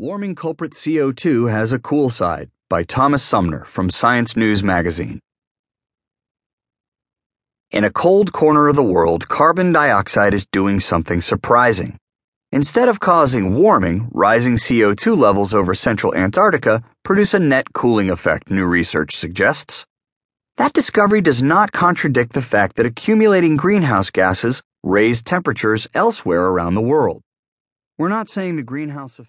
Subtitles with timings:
[0.00, 5.20] Warming Culprit CO2 Has a Cool Side by Thomas Sumner from Science News Magazine.
[7.70, 11.98] In a cold corner of the world, carbon dioxide is doing something surprising.
[12.50, 18.50] Instead of causing warming, rising CO2 levels over central Antarctica produce a net cooling effect,
[18.50, 19.84] new research suggests.
[20.56, 26.74] That discovery does not contradict the fact that accumulating greenhouse gases raise temperatures elsewhere around
[26.74, 27.20] the world.
[27.98, 29.28] We're not saying the greenhouse effect